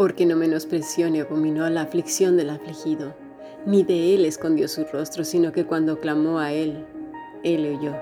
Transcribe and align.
porque 0.00 0.24
no 0.24 0.34
menospreció 0.34 1.10
ni 1.10 1.20
abominó 1.20 1.68
la 1.68 1.82
aflicción 1.82 2.38
del 2.38 2.48
afligido, 2.48 3.14
ni 3.66 3.82
de 3.82 4.14
él 4.14 4.24
escondió 4.24 4.66
su 4.66 4.84
rostro, 4.84 5.24
sino 5.24 5.52
que 5.52 5.66
cuando 5.66 6.00
clamó 6.00 6.38
a 6.38 6.54
él, 6.54 6.86
él 7.44 7.76
oyó. 7.78 7.92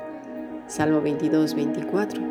Salmo 0.69 1.03
22, 1.03 1.57
24. 1.57 2.23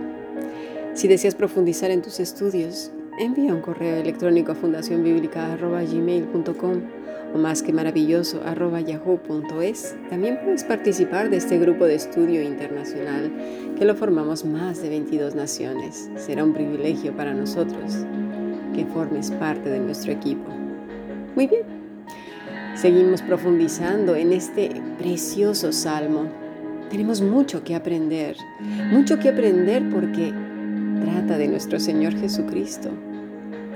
Si 0.94 1.10
deseas 1.10 1.36
profundizar 1.36 1.92
en 1.92 2.02
tus 2.02 2.22
estudios, 2.22 2.94
envía 3.20 3.54
un 3.54 3.60
correo 3.60 3.98
electrónico 3.98 4.54
a 4.54 4.56
fundacionbiblica.gmail.com 4.56 6.82
o 7.36 7.38
más 7.38 7.62
que 7.62 7.74
maravilloso 7.74 8.42
yahoo.es. 8.46 9.98
También 10.10 10.40
puedes 10.46 10.64
participar 10.64 11.30
de 11.30 11.36
este 11.36 11.60
grupo 11.60 11.84
de 11.84 11.96
estudio 11.96 12.42
internacional 12.42 13.30
que 13.78 13.84
lo 13.84 13.98
formamos 13.98 14.46
más 14.46 14.82
de 14.82 14.88
22 14.88 15.36
naciones. 15.36 16.10
Será 16.16 16.46
un 16.46 16.54
privilegio 16.54 17.14
para 17.18 17.34
nosotros 17.34 18.06
que 18.78 18.86
formes 18.86 19.32
parte 19.32 19.70
de 19.72 19.80
nuestro 19.80 20.12
equipo. 20.12 20.52
Muy 21.36 21.48
bien, 21.48 21.64
seguimos 22.76 23.24
profundizando 23.24 24.16
en 24.16 24.32
este 24.32 24.70
precioso 25.00 25.72
salmo. 25.72 26.26
Tenemos 26.92 27.22
mucho 27.22 27.64
que 27.64 27.74
aprender, 27.74 28.38
mucho 28.92 29.18
que 29.18 29.30
aprender 29.30 29.90
porque 29.90 30.32
trata 31.04 31.40
de 31.40 31.48
nuestro 31.48 31.80
Señor 31.80 32.16
Jesucristo, 32.20 32.90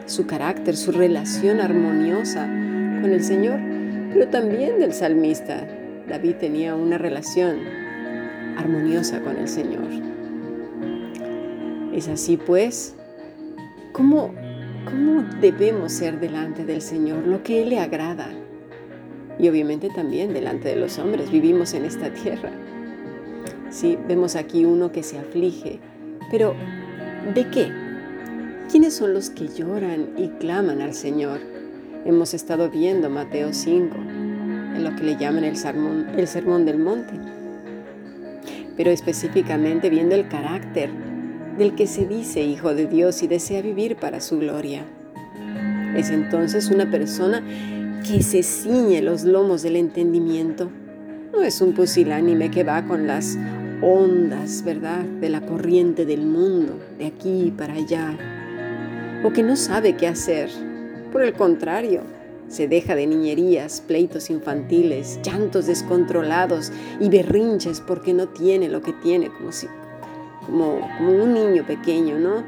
su 0.06 0.28
carácter, 0.28 0.78
su 0.78 0.92
relación 0.92 1.60
armoniosa 1.62 2.46
con 3.02 3.12
el 3.12 3.24
Señor, 3.24 3.60
pero 4.14 4.28
también 4.28 4.78
del 4.78 4.94
salmista. 4.94 5.68
David 6.08 6.36
tenía 6.36 6.76
una 6.76 7.00
relación 7.00 7.58
armoniosa 8.56 9.20
con 9.22 9.38
el 9.38 9.48
Señor. 9.48 9.90
Es 11.92 12.08
así 12.08 12.38
pues, 12.38 12.96
¿cómo, 13.94 14.34
cómo 14.86 15.24
debemos 15.40 15.92
ser 15.92 16.20
delante 16.20 16.66
del 16.66 16.82
Señor? 16.82 17.26
Lo 17.28 17.44
que 17.44 17.64
Él 17.64 17.70
le 17.70 17.80
agrada. 17.80 18.30
Y 19.40 19.50
obviamente 19.50 19.90
también 19.90 20.34
delante 20.34 20.70
de 20.70 20.76
los 20.76 21.00
hombres. 21.00 21.32
Vivimos 21.32 21.74
en 21.74 21.86
esta 21.86 22.12
tierra. 22.14 22.52
Sí, 23.70 23.98
vemos 24.08 24.36
aquí 24.36 24.66
uno 24.66 24.92
que 24.92 25.04
se 25.04 25.18
aflige. 25.18 25.80
Pero, 26.30 26.56
¿de 27.34 27.50
qué? 27.50 27.72
¿Quiénes 28.70 28.94
son 28.96 29.14
los 29.14 29.30
que 29.30 29.48
lloran 29.48 30.10
y 30.18 30.30
claman 30.30 30.82
al 30.82 30.94
Señor? 30.94 31.40
Hemos 32.06 32.34
estado 32.34 32.70
viendo 32.70 33.10
Mateo 33.10 33.54
5, 33.54 33.96
en 33.98 34.84
lo 34.84 34.96
que 34.96 35.04
le 35.04 35.18
llaman 35.18 35.44
el 35.44 35.56
sermón, 35.56 36.08
el 36.18 36.28
sermón 36.28 36.66
del 36.66 36.80
monte, 36.80 37.14
pero 38.76 38.90
específicamente 38.90 39.90
viendo 39.90 40.16
el 40.16 40.28
carácter 40.28 40.90
del 41.58 41.76
que 41.76 41.88
se 41.88 42.06
dice 42.06 42.42
hijo 42.42 42.74
de 42.74 42.88
Dios 42.88 43.24
y 43.24 43.28
desea 43.28 43.62
vivir 43.62 43.96
para 43.96 44.22
su 44.22 44.40
gloria. 44.40 44.86
Es 45.96 46.10
entonces 46.10 46.70
una 46.70 46.90
persona 46.90 47.44
que 48.08 48.24
se 48.24 48.44
ciñe 48.44 49.02
los 49.02 49.24
lomos 49.24 49.62
del 49.62 49.76
entendimiento. 49.76 50.70
No 51.34 51.42
es 51.42 51.62
un 51.62 51.74
pusilánime 51.74 52.52
que 52.52 52.64
va 52.64 52.86
con 52.86 53.08
las 53.08 53.38
ondas, 53.82 54.64
¿verdad?, 54.64 55.04
de 55.04 55.30
la 55.30 55.42
corriente 55.42 56.06
del 56.06 56.26
mundo, 56.26 56.78
de 56.98 57.08
aquí 57.08 57.54
para 57.58 57.74
allá, 57.74 58.18
o 59.24 59.32
que 59.32 59.44
no 59.44 59.56
sabe 59.56 59.96
qué 59.96 60.08
hacer 60.08 60.50
por 61.12 61.24
el 61.24 61.34
contrario, 61.34 62.04
se 62.48 62.70
deja 62.70 62.96
de 62.96 63.06
niñerías, 63.06 63.82
pleitos 63.86 64.30
infantiles, 64.30 65.20
llantos 65.24 65.68
descontrolados 65.68 66.72
y 67.02 67.10
berrinches 67.10 67.82
porque 67.82 68.14
no 68.14 68.30
tiene 68.30 68.70
lo 68.70 68.82
que 68.82 68.94
tiene, 68.94 69.30
como, 69.30 69.52
si, 69.52 69.68
como, 70.46 70.80
un 71.00 71.34
niño 71.34 71.66
pequeño, 71.66 72.18
¿no? 72.20 72.44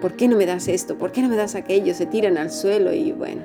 ¿Por 0.00 0.14
qué 0.14 0.28
no 0.28 0.36
me 0.36 0.46
das 0.46 0.68
esto? 0.68 0.96
¿Por 0.96 1.12
qué 1.12 1.22
no 1.22 1.28
me 1.28 1.36
das 1.36 1.54
aquello? 1.54 1.94
Se 1.94 2.06
tiran 2.06 2.36
al 2.36 2.50
suelo 2.50 2.92
y 2.92 3.12
bueno. 3.12 3.42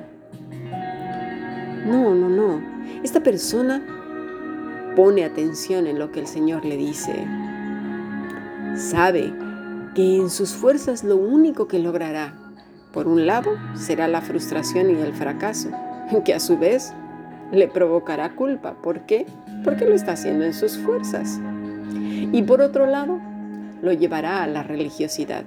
No, 1.86 2.14
no, 2.14 2.28
no. 2.28 2.60
Esta 3.02 3.22
persona 3.22 3.82
pone 4.94 5.24
atención 5.24 5.86
en 5.86 5.98
lo 5.98 6.12
que 6.12 6.20
el 6.20 6.26
Señor 6.26 6.64
le 6.64 6.76
dice. 6.76 7.12
Sabe 8.76 9.32
que 9.94 10.16
en 10.16 10.30
sus 10.30 10.52
fuerzas 10.52 11.02
lo 11.02 11.16
único 11.16 11.66
que 11.66 11.78
logrará 11.78 12.34
por 12.92 13.06
un 13.06 13.24
lado, 13.24 13.56
será 13.74 14.08
la 14.08 14.20
frustración 14.20 14.90
y 14.90 15.00
el 15.00 15.14
fracaso, 15.14 15.70
que 16.24 16.34
a 16.34 16.40
su 16.40 16.58
vez 16.58 16.92
le 17.52 17.68
provocará 17.68 18.34
culpa. 18.34 18.74
¿Por 18.74 19.00
qué? 19.06 19.26
Porque 19.64 19.84
lo 19.84 19.94
está 19.94 20.12
haciendo 20.12 20.44
en 20.44 20.54
sus 20.54 20.76
fuerzas. 20.78 21.40
Y 22.32 22.42
por 22.42 22.60
otro 22.60 22.86
lado, 22.86 23.20
lo 23.82 23.92
llevará 23.92 24.42
a 24.42 24.46
la 24.46 24.62
religiosidad, 24.62 25.44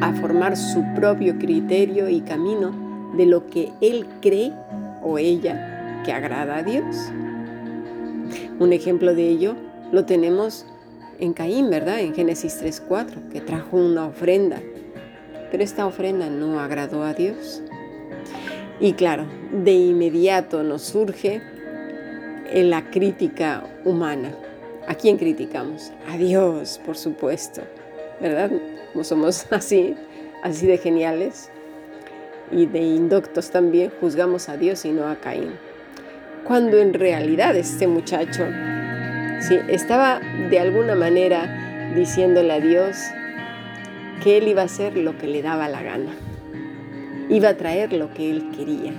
a 0.00 0.12
formar 0.14 0.56
su 0.56 0.84
propio 0.94 1.38
criterio 1.38 2.08
y 2.08 2.20
camino 2.20 2.72
de 3.16 3.26
lo 3.26 3.46
que 3.46 3.70
él 3.80 4.06
cree 4.20 4.52
o 5.02 5.18
ella 5.18 6.02
que 6.04 6.12
agrada 6.12 6.56
a 6.56 6.62
Dios. 6.62 7.10
Un 8.58 8.72
ejemplo 8.72 9.14
de 9.14 9.28
ello 9.28 9.56
lo 9.92 10.04
tenemos 10.04 10.66
en 11.18 11.32
Caín, 11.32 11.70
¿verdad? 11.70 12.00
En 12.00 12.14
Génesis 12.14 12.62
3.4, 12.62 13.28
que 13.30 13.40
trajo 13.40 13.76
una 13.76 14.06
ofrenda 14.06 14.60
pero 15.50 15.62
esta 15.62 15.86
ofrenda 15.86 16.28
no 16.28 16.60
agradó 16.60 17.02
a 17.02 17.14
Dios. 17.14 17.62
Y 18.80 18.92
claro, 18.92 19.26
de 19.52 19.72
inmediato 19.72 20.62
nos 20.62 20.82
surge 20.82 21.40
la 22.52 22.90
crítica 22.90 23.64
humana. 23.84 24.32
¿A 24.88 24.94
quién 24.94 25.18
criticamos? 25.18 25.92
A 26.10 26.16
Dios, 26.16 26.80
por 26.84 26.96
supuesto. 26.96 27.60
¿Verdad? 28.22 28.50
Como 28.92 29.04
somos 29.04 29.46
así, 29.52 29.94
así 30.42 30.66
de 30.66 30.78
geniales 30.78 31.50
y 32.50 32.64
de 32.64 32.80
indoctos 32.80 33.50
también, 33.50 33.92
juzgamos 34.00 34.48
a 34.48 34.56
Dios 34.56 34.86
y 34.86 34.92
no 34.92 35.06
a 35.06 35.16
Caín. 35.16 35.52
Cuando 36.44 36.78
en 36.78 36.94
realidad 36.94 37.54
este 37.54 37.86
muchacho 37.86 38.46
sí, 39.40 39.58
estaba 39.68 40.20
de 40.48 40.58
alguna 40.58 40.94
manera 40.94 41.92
diciéndole 41.94 42.54
a 42.54 42.60
Dios, 42.60 42.96
que 44.22 44.38
él 44.38 44.48
iba 44.48 44.62
a 44.62 44.64
hacer 44.64 44.96
lo 44.96 45.18
que 45.18 45.26
le 45.26 45.42
daba 45.42 45.68
la 45.68 45.82
gana. 45.82 46.12
Iba 47.28 47.50
a 47.50 47.56
traer 47.58 47.92
lo 47.92 48.12
que 48.14 48.30
él 48.30 48.50
quería. 48.56 48.94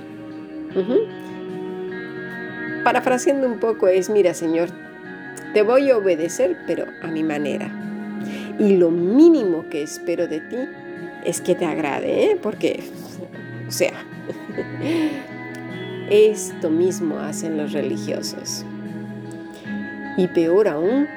Parafraseando 2.83 3.47
un 3.47 3.59
poco 3.59 3.87
es, 3.87 4.11
mira 4.11 4.35
Señor, 4.35 4.69
te 5.53 5.61
voy 5.61 5.89
a 5.89 5.97
obedecer, 5.97 6.57
pero 6.67 6.85
a 7.01 7.07
mi 7.07 7.23
manera. 7.23 7.71
Y 8.59 8.77
lo 8.77 8.91
mínimo 8.91 9.69
que 9.69 9.83
espero 9.83 10.27
de 10.27 10.41
ti 10.41 10.57
es 11.23 11.41
que 11.41 11.55
te 11.55 11.65
agrade, 11.65 12.31
¿eh? 12.31 12.39
porque, 12.41 12.83
o 13.67 13.71
sea, 13.71 13.93
esto 16.09 16.69
mismo 16.69 17.19
hacen 17.19 17.57
los 17.57 17.71
religiosos. 17.71 18.65
Y 20.17 20.27
peor 20.27 20.67
aún, 20.67 21.07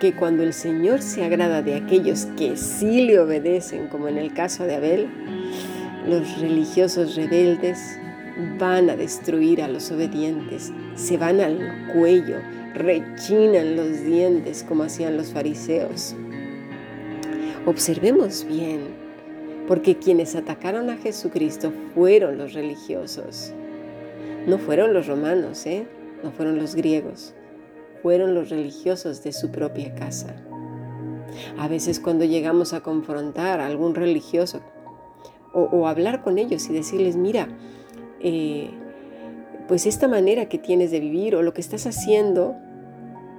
que 0.00 0.14
cuando 0.14 0.42
el 0.42 0.52
Señor 0.52 1.02
se 1.02 1.24
agrada 1.24 1.62
de 1.62 1.74
aquellos 1.74 2.26
que 2.36 2.56
sí 2.56 3.02
le 3.02 3.18
obedecen, 3.18 3.88
como 3.88 4.08
en 4.08 4.16
el 4.16 4.32
caso 4.32 4.64
de 4.64 4.76
Abel, 4.76 5.08
los 6.08 6.40
religiosos 6.40 7.16
rebeldes 7.16 7.98
van 8.58 8.88
a 8.88 8.96
destruir 8.96 9.62
a 9.62 9.68
los 9.68 9.90
obedientes, 9.90 10.72
se 10.94 11.18
van 11.18 11.40
al 11.40 11.88
cuello, 11.92 12.38
rechinan 12.74 13.76
los 13.76 14.04
dientes 14.04 14.64
como 14.66 14.84
hacían 14.84 15.16
los 15.16 15.32
fariseos. 15.32 16.14
Observemos 17.66 18.44
bien, 18.44 18.80
porque 19.68 19.96
quienes 19.96 20.34
atacaron 20.34 20.90
a 20.90 20.96
Jesucristo 20.96 21.72
fueron 21.94 22.38
los 22.38 22.54
religiosos, 22.54 23.52
no 24.46 24.58
fueron 24.58 24.94
los 24.94 25.06
romanos, 25.06 25.66
¿eh? 25.66 25.86
no 26.22 26.32
fueron 26.32 26.58
los 26.58 26.74
griegos 26.74 27.34
fueron 28.02 28.34
los 28.34 28.50
religiosos 28.50 29.22
de 29.22 29.32
su 29.32 29.50
propia 29.50 29.94
casa. 29.94 30.36
A 31.58 31.68
veces 31.68 32.00
cuando 32.00 32.24
llegamos 32.24 32.72
a 32.72 32.80
confrontar 32.80 33.60
a 33.60 33.66
algún 33.66 33.94
religioso 33.94 34.60
o, 35.52 35.88
hablar 35.88 36.22
con 36.22 36.38
ellos 36.38 36.68
y 36.68 36.72
decirles, 36.72 37.16
mira, 37.16 37.48
eh, 38.20 38.70
pues 39.66 39.86
esta 39.86 40.06
manera 40.06 40.48
que 40.48 40.58
tienes 40.58 40.90
de 40.90 41.00
vivir 41.00 41.34
o 41.34 41.42
lo 41.42 41.52
que 41.52 41.60
estás 41.60 41.86
haciendo 41.86 42.56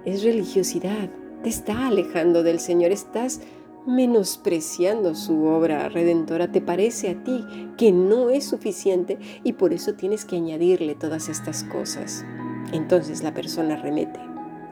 es 0.05 0.23
religiosidad, 0.23 1.09
te 1.43 1.49
está 1.49 1.87
alejando 1.87 2.43
del 2.43 2.59
Señor, 2.59 2.91
estás 2.91 3.41
menospreciando 3.85 5.15
su 5.15 5.45
obra 5.45 5.89
redentora, 5.89 6.51
te 6.51 6.61
parece 6.61 7.09
a 7.09 7.23
ti 7.23 7.43
que 7.77 7.91
no 7.91 8.29
es 8.29 8.45
suficiente 8.45 9.17
y 9.43 9.53
por 9.53 9.73
eso 9.73 9.93
tienes 9.93 10.25
que 10.25 10.35
añadirle 10.35 10.95
todas 10.95 11.29
estas 11.29 11.63
cosas. 11.63 12.23
Entonces 12.73 13.23
la 13.23 13.33
persona 13.33 13.75
remete 13.75 14.19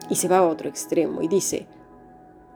y 0.10 0.16
se 0.16 0.28
va 0.28 0.40
a 0.40 0.48
otro 0.48 0.70
extremo 0.70 1.22
y 1.22 1.28
dice, 1.28 1.68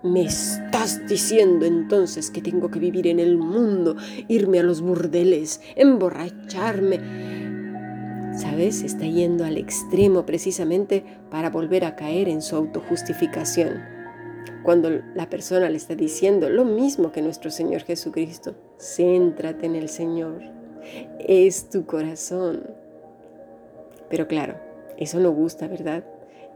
¿me 0.04 0.26
estás 0.26 1.08
diciendo 1.08 1.66
entonces 1.66 2.30
que 2.30 2.42
tengo 2.42 2.70
que 2.70 2.80
vivir 2.80 3.08
en 3.08 3.20
el 3.20 3.38
mundo, 3.38 3.96
irme 4.28 4.60
a 4.60 4.64
los 4.64 4.82
burdeles, 4.82 5.62
emborracharme? 5.76 7.43
¿Sabes? 8.36 8.82
Está 8.82 9.06
yendo 9.06 9.46
al 9.46 9.58
extremo 9.58 10.26
precisamente 10.26 11.04
para 11.30 11.50
volver 11.50 11.86
a 11.86 11.96
caer 11.96 12.30
en 12.30 12.42
su 12.42 12.56
autojustificación. 12.56 13.84
Cuando 14.64 14.90
la 15.14 15.30
persona 15.30 15.70
le 15.70 15.78
está 15.78 15.94
diciendo 15.96 16.50
lo 16.50 16.66
mismo 16.66 17.12
que 17.12 17.22
nuestro 17.22 17.52
Señor 17.52 17.84
Jesucristo, 17.84 18.56
céntrate 18.80 19.66
en 19.66 19.76
el 19.76 19.90
Señor, 19.90 20.42
es 21.20 21.70
tu 21.70 21.86
corazón. 21.86 22.64
Pero 24.10 24.28
claro, 24.28 24.56
eso 24.98 25.20
no 25.20 25.32
gusta, 25.32 25.68
¿verdad? 25.68 26.04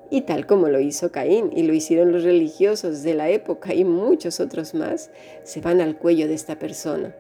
Y 0.10 0.22
tal 0.22 0.48
como 0.48 0.70
lo 0.70 0.80
hizo 0.80 1.12
Caín 1.12 1.52
y 1.54 1.64
lo 1.64 1.74
hicieron 1.74 2.12
los 2.12 2.24
religiosos 2.24 3.04
de 3.04 3.14
la 3.14 3.30
época 3.30 3.74
y 3.74 3.84
muchos 3.84 4.40
otros 4.40 4.74
más, 4.74 5.12
se 5.44 5.62
van 5.62 5.82
al 5.82 5.98
cuello 5.98 6.28
de 6.28 6.34
esta 6.34 6.58
persona 6.58 7.14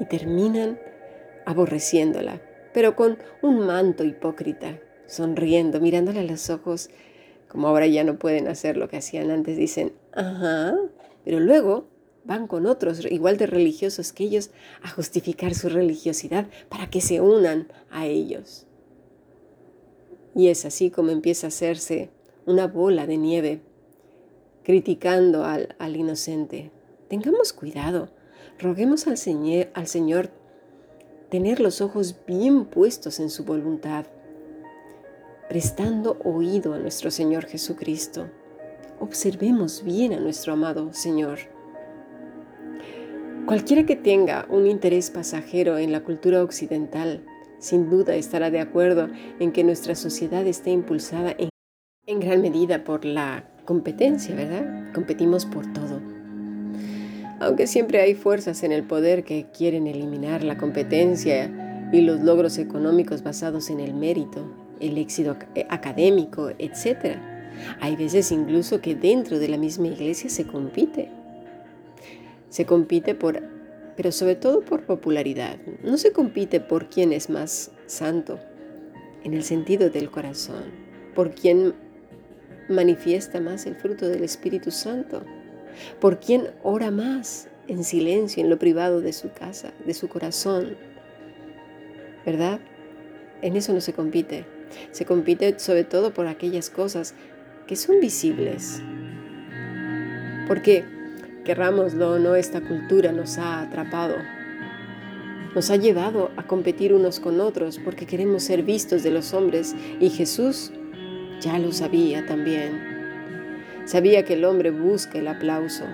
y 0.00 0.06
terminan 0.06 0.78
aborreciéndola, 1.46 2.40
pero 2.74 2.96
con 2.96 3.18
un 3.40 3.60
manto 3.60 4.04
hipócrita, 4.04 4.80
sonriendo, 5.06 5.80
mirándole 5.80 6.18
a 6.18 6.24
los 6.24 6.50
ojos, 6.50 6.90
como 7.48 7.68
ahora 7.68 7.86
ya 7.86 8.02
no 8.02 8.18
pueden 8.18 8.48
hacer 8.48 8.76
lo 8.76 8.88
que 8.88 8.96
hacían 8.96 9.30
antes, 9.30 9.56
dicen, 9.56 9.92
ajá, 10.12 10.76
pero 11.24 11.38
luego 11.38 11.86
van 12.24 12.48
con 12.48 12.66
otros 12.66 13.04
igual 13.10 13.36
de 13.36 13.46
religiosos 13.46 14.12
que 14.12 14.24
ellos 14.24 14.50
a 14.82 14.90
justificar 14.90 15.54
su 15.54 15.68
religiosidad 15.68 16.48
para 16.68 16.90
que 16.90 17.00
se 17.00 17.20
unan 17.20 17.68
a 17.90 18.06
ellos. 18.06 18.66
Y 20.34 20.48
es 20.48 20.64
así 20.64 20.90
como 20.90 21.12
empieza 21.12 21.46
a 21.46 21.48
hacerse 21.48 22.10
una 22.44 22.66
bola 22.66 23.06
de 23.06 23.18
nieve, 23.18 23.60
criticando 24.64 25.44
al, 25.44 25.76
al 25.78 25.94
inocente. 25.94 26.72
Tengamos 27.08 27.52
cuidado, 27.52 28.08
roguemos 28.58 29.06
al 29.06 29.16
Señor, 29.16 29.68
al 29.74 29.86
Señor 29.86 30.30
tener 31.34 31.58
los 31.58 31.80
ojos 31.80 32.14
bien 32.28 32.64
puestos 32.64 33.18
en 33.18 33.28
su 33.28 33.44
voluntad, 33.44 34.06
prestando 35.48 36.16
oído 36.22 36.74
a 36.74 36.78
nuestro 36.78 37.10
Señor 37.10 37.46
Jesucristo. 37.46 38.30
Observemos 39.00 39.82
bien 39.82 40.12
a 40.12 40.20
nuestro 40.20 40.52
amado 40.52 40.92
Señor. 40.92 41.40
Cualquiera 43.46 43.84
que 43.84 43.96
tenga 43.96 44.46
un 44.48 44.68
interés 44.68 45.10
pasajero 45.10 45.76
en 45.76 45.90
la 45.90 46.04
cultura 46.04 46.40
occidental 46.40 47.26
sin 47.58 47.90
duda 47.90 48.14
estará 48.14 48.52
de 48.52 48.60
acuerdo 48.60 49.08
en 49.40 49.50
que 49.50 49.64
nuestra 49.64 49.96
sociedad 49.96 50.46
está 50.46 50.70
impulsada 50.70 51.34
en, 51.36 52.20
gran 52.20 52.42
medida 52.42 52.84
por 52.84 53.04
la 53.04 53.50
competencia, 53.64 54.36
¿verdad? 54.36 54.92
Competimos 54.94 55.46
por 55.46 55.66
todo. 55.72 55.93
Aunque 57.40 57.66
siempre 57.66 58.00
hay 58.00 58.14
fuerzas 58.14 58.62
en 58.62 58.72
el 58.72 58.84
poder 58.84 59.24
que 59.24 59.46
quieren 59.56 59.86
eliminar 59.86 60.44
la 60.44 60.56
competencia 60.56 61.88
y 61.92 62.00
los 62.00 62.20
logros 62.20 62.58
económicos 62.58 63.22
basados 63.22 63.70
en 63.70 63.80
el 63.80 63.94
mérito, 63.94 64.46
el 64.80 64.98
éxito 64.98 65.36
eh, 65.54 65.66
académico, 65.68 66.50
etc. 66.58 67.18
Hay 67.80 67.96
veces 67.96 68.32
incluso 68.32 68.80
que 68.80 68.94
dentro 68.94 69.38
de 69.38 69.48
la 69.48 69.56
misma 69.56 69.88
iglesia 69.88 70.30
se 70.30 70.46
compite. 70.46 71.10
Se 72.48 72.66
compite 72.66 73.14
por 73.14 73.42
pero 73.96 74.12
sobre 74.12 74.34
todo 74.34 74.62
por 74.62 74.84
popularidad. 74.84 75.58
No 75.82 75.96
se 75.96 76.12
compite 76.12 76.60
por 76.60 76.88
quién 76.88 77.12
es 77.12 77.30
más 77.30 77.70
santo, 77.86 78.38
en 79.22 79.34
el 79.34 79.44
sentido 79.44 79.90
del 79.90 80.10
corazón, 80.10 80.64
por 81.14 81.34
quién 81.34 81.74
manifiesta 82.68 83.40
más 83.40 83.66
el 83.66 83.76
fruto 83.76 84.08
del 84.08 84.24
Espíritu 84.24 84.70
Santo, 84.70 85.22
por 86.00 86.20
quién 86.20 86.50
ora 86.62 86.90
más 86.90 87.48
en 87.68 87.84
silencio, 87.84 88.42
en 88.42 88.50
lo 88.50 88.58
privado 88.58 89.00
de 89.00 89.12
su 89.12 89.30
casa, 89.32 89.72
de 89.84 89.94
su 89.94 90.08
corazón. 90.08 90.76
¿Verdad? 92.24 92.60
En 93.42 93.56
eso 93.56 93.72
no 93.72 93.80
se 93.80 93.92
compite. 93.92 94.46
Se 94.90 95.04
compite 95.04 95.58
sobre 95.58 95.84
todo 95.84 96.12
por 96.12 96.26
aquellas 96.26 96.70
cosas 96.70 97.14
que 97.66 97.76
son 97.76 98.00
visibles. 98.00 98.82
Porque 100.48 100.84
Querrámoslo 101.44 102.12
o 102.12 102.18
no, 102.18 102.36
esta 102.36 102.62
cultura 102.62 103.12
nos 103.12 103.36
ha 103.36 103.60
atrapado. 103.60 104.16
Nos 105.54 105.70
ha 105.70 105.76
llevado 105.76 106.30
a 106.36 106.46
competir 106.46 106.94
unos 106.94 107.20
con 107.20 107.38
otros 107.38 107.78
porque 107.84 108.06
queremos 108.06 108.44
ser 108.44 108.62
vistos 108.62 109.02
de 109.02 109.10
los 109.10 109.34
hombres 109.34 109.76
y 110.00 110.08
Jesús 110.08 110.72
ya 111.40 111.58
lo 111.58 111.70
sabía 111.70 112.24
también. 112.24 112.93
Sabía 113.84 114.24
que 114.24 114.34
el 114.34 114.44
hombre 114.44 114.70
busca 114.70 115.18
el 115.18 115.28
aplauso. 115.28 115.84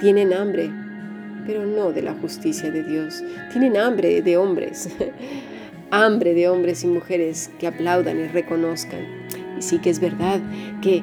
Tienen 0.00 0.32
hambre, 0.32 0.70
pero 1.46 1.66
no 1.66 1.92
de 1.92 2.02
la 2.02 2.14
justicia 2.14 2.70
de 2.70 2.82
Dios. 2.82 3.22
Tienen 3.52 3.76
hambre 3.76 4.22
de 4.22 4.36
hombres. 4.36 4.88
hambre 5.90 6.34
de 6.34 6.48
hombres 6.48 6.84
y 6.84 6.86
mujeres 6.86 7.50
que 7.58 7.66
aplaudan 7.66 8.18
y 8.18 8.28
reconozcan. 8.28 9.04
Y 9.58 9.62
sí 9.62 9.78
que 9.78 9.90
es 9.90 10.00
verdad 10.00 10.40
que 10.80 10.96
eh, 10.96 11.02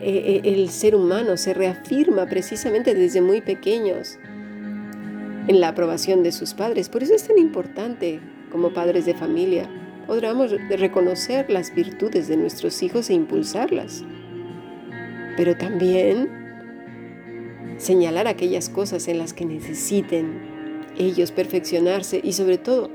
eh, 0.00 0.40
el 0.44 0.68
ser 0.70 0.94
humano 0.94 1.36
se 1.36 1.52
reafirma 1.52 2.26
precisamente 2.26 2.94
desde 2.94 3.20
muy 3.20 3.40
pequeños 3.40 4.18
en 5.46 5.60
la 5.60 5.68
aprobación 5.68 6.22
de 6.22 6.32
sus 6.32 6.54
padres. 6.54 6.88
Por 6.88 7.02
eso 7.02 7.14
es 7.14 7.24
tan 7.24 7.38
importante 7.38 8.20
como 8.50 8.72
padres 8.72 9.04
de 9.04 9.14
familia 9.14 9.68
podamos 10.06 10.50
reconocer 10.68 11.50
las 11.50 11.74
virtudes 11.74 12.28
de 12.28 12.36
nuestros 12.36 12.82
hijos 12.82 13.10
e 13.10 13.14
impulsarlas. 13.14 14.04
Pero 15.36 15.56
también 15.56 16.28
señalar 17.78 18.28
aquellas 18.28 18.68
cosas 18.68 19.08
en 19.08 19.18
las 19.18 19.32
que 19.32 19.44
necesiten 19.44 20.40
ellos 20.96 21.32
perfeccionarse 21.32 22.20
y 22.22 22.32
sobre 22.32 22.58
todo 22.58 22.90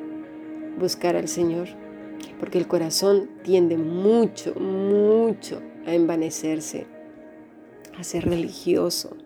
buscar 0.77 1.15
al 1.15 1.27
Señor. 1.27 1.67
Porque 2.39 2.57
el 2.57 2.67
corazón 2.67 3.29
tiende 3.43 3.77
mucho, 3.77 4.55
mucho 4.55 5.61
a 5.85 5.93
envanecerse 5.93 6.87
a 7.97 8.03
ser 8.03 8.25
religioso, 8.25 9.17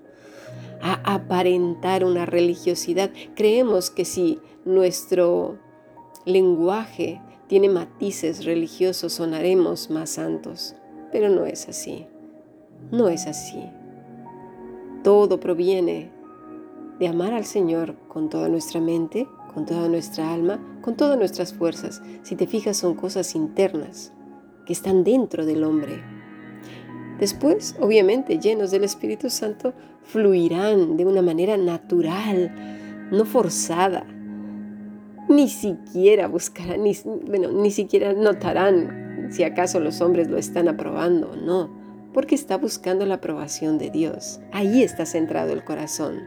a 0.82 1.14
aparentar 1.14 2.04
una 2.04 2.26
religiosidad. 2.26 3.12
Creemos 3.36 3.92
que 3.92 4.04
si 4.04 4.40
nuestro 4.66 5.60
lenguaje 6.26 7.22
tiene 7.48 7.70
matices 7.70 8.46
religiosos, 8.46 9.14
sonaremos 9.14 9.90
más 9.92 10.10
santos, 10.10 10.76
pero 11.12 11.30
no 11.30 11.46
es 11.46 11.70
así. 11.70 12.08
No 12.92 13.10
es 13.10 13.28
así. 13.28 13.64
Todo 15.04 15.40
proviene 15.40 16.12
de 17.00 17.08
amar 17.08 17.34
al 17.34 17.46
Señor 17.46 17.96
con 18.08 18.30
toda 18.30 18.50
nuestra 18.50 18.80
mente, 18.80 19.28
con 19.54 19.66
toda 19.66 19.88
nuestra 19.90 20.34
alma, 20.34 20.60
con 20.82 20.96
todas 20.96 21.18
nuestras 21.18 21.54
fuerzas. 21.54 22.02
Si 22.24 22.36
te 22.36 22.48
fijas, 22.48 22.78
son 22.78 22.96
cosas 22.96 23.36
internas 23.36 24.14
que 24.66 24.74
están 24.74 25.04
dentro 25.04 25.46
del 25.46 25.64
hombre. 25.64 26.02
Después, 27.20 27.76
obviamente, 27.80 28.40
llenos 28.40 28.72
del 28.72 28.84
Espíritu 28.84 29.30
Santo, 29.30 29.74
fluirán 30.04 30.98
de 30.98 31.06
una 31.06 31.22
manera 31.22 31.58
natural, 31.58 33.08
no 33.12 33.26
forzada. 33.26 34.06
Ni 35.30 35.48
siquiera 35.48 36.28
buscarán, 36.28 36.84
ni, 36.84 36.96
bueno, 37.28 37.52
ni 37.52 37.72
siquiera 37.72 38.14
notarán 38.14 39.30
si 39.32 39.44
acaso 39.44 39.80
los 39.80 40.02
hombres 40.02 40.30
lo 40.30 40.38
están 40.38 40.68
aprobando, 40.68 41.36
no, 41.36 41.83
porque 42.14 42.36
está 42.36 42.58
buscando 42.58 43.06
la 43.06 43.16
aprobación 43.16 43.78
de 43.78 43.90
Dios. 43.90 44.40
Ahí 44.52 44.84
está 44.84 45.06
centrado 45.06 45.52
el 45.52 45.64
corazón. 45.64 46.22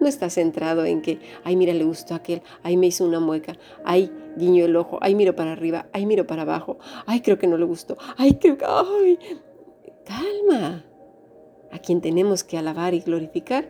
No 0.00 0.08
está 0.08 0.30
centrado 0.30 0.84
en 0.84 1.02
que, 1.02 1.20
ay, 1.44 1.56
mira, 1.56 1.72
le 1.72 1.84
gustó 1.84 2.14
aquel, 2.14 2.42
ay, 2.62 2.76
me 2.76 2.86
hizo 2.86 3.04
una 3.04 3.20
mueca, 3.20 3.56
ay, 3.84 4.12
guiño 4.36 4.64
el 4.64 4.76
ojo, 4.76 4.98
ay, 5.00 5.14
miro 5.14 5.34
para 5.34 5.52
arriba, 5.52 5.86
ay, 5.92 6.04
miro 6.06 6.26
para 6.26 6.42
abajo, 6.42 6.78
ay, 7.06 7.20
creo 7.20 7.38
que 7.38 7.46
no 7.46 7.56
le 7.56 7.64
gustó, 7.64 7.96
ay, 8.16 8.34
creo 8.34 8.58
que, 8.58 8.66
ay, 8.66 9.18
Calma. 10.04 10.84
A 11.72 11.78
quien 11.78 12.00
tenemos 12.00 12.44
que 12.44 12.58
alabar 12.58 12.94
y 12.94 13.00
glorificar 13.00 13.68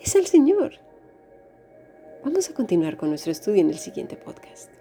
es 0.00 0.16
al 0.16 0.26
Señor. 0.26 0.74
Vamos 2.24 2.48
a 2.48 2.54
continuar 2.54 2.96
con 2.96 3.10
nuestro 3.10 3.32
estudio 3.32 3.60
en 3.60 3.70
el 3.70 3.78
siguiente 3.78 4.16
podcast. 4.16 4.75